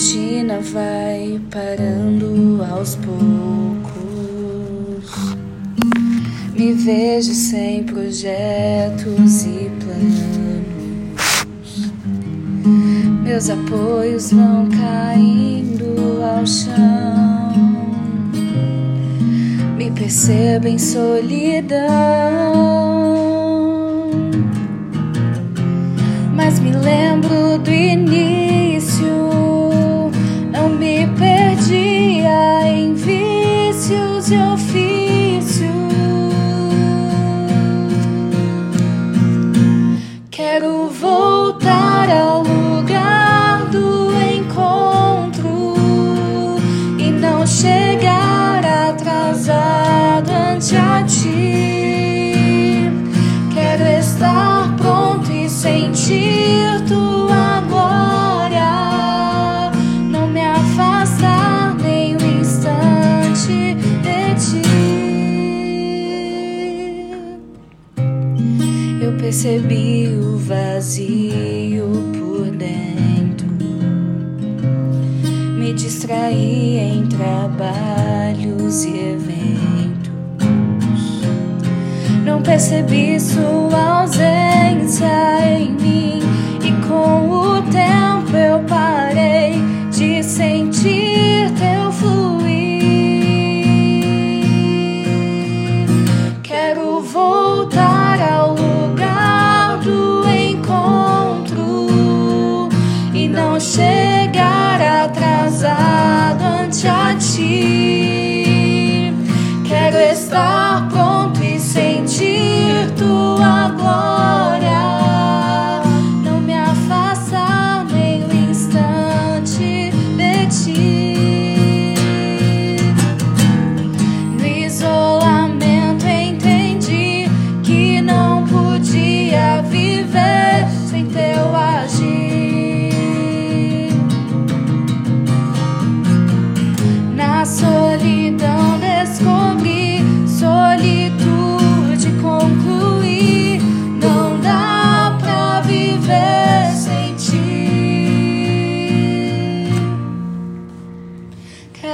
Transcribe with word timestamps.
rotina 0.00 0.60
vai 0.60 1.38
parando 1.50 2.64
aos 2.72 2.96
poucos. 2.96 3.90
Me 6.54 6.72
vejo 6.72 7.34
sem 7.34 7.84
projetos 7.84 9.44
e 9.44 9.70
planos. 9.78 11.44
Meus 13.22 13.50
apoios 13.50 14.32
vão 14.32 14.70
caindo 14.70 16.22
ao 16.24 16.46
chão. 16.46 17.52
Me 19.76 19.90
percebo 19.90 20.66
em 20.66 20.78
solidão. 20.78 21.78
Mas 26.34 26.58
me 26.58 26.72
lembro 26.72 27.19
Jesus. 35.40 35.89
Eu 69.10 69.16
percebi 69.16 70.06
o 70.06 70.38
vazio 70.38 71.90
por 72.16 72.48
dentro. 72.52 73.48
Me 75.58 75.72
distraí 75.72 76.78
em 76.78 77.06
trabalhos 77.08 78.84
e 78.84 78.96
eventos. 78.96 80.12
Não 82.24 82.40
percebi 82.40 83.18
sua 83.18 84.02
ausência 84.02 85.39
atrasado 107.20 107.60
ante 107.60 107.84
a 107.84 107.98
ti. 108.16 109.12
Quero 109.68 109.98
estar 109.98 110.88
pronto 110.88 111.09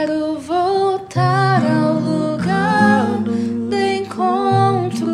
quero 0.00 0.40
voltar 0.40 1.60
ao 1.62 2.00
lugar 2.00 3.04
do 3.18 3.76
encontro 3.76 5.06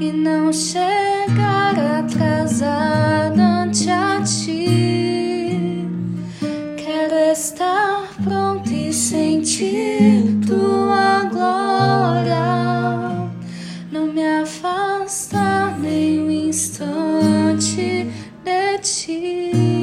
e 0.00 0.12
não 0.12 0.52
chegar 0.52 1.76
atrasada 1.98 3.42
ante 3.42 3.90
a 3.90 4.22
ti. 4.22 5.84
Quero 6.76 7.32
estar 7.32 8.06
pronto 8.22 8.70
e 8.70 8.92
sentir 8.92 10.38
tua 10.46 11.24
glória, 11.24 12.38
não 13.90 14.06
me 14.12 14.24
afastar 14.42 15.76
nem 15.80 16.20
um 16.20 16.30
instante 16.30 18.08
de 18.44 18.78
ti. 18.78 19.73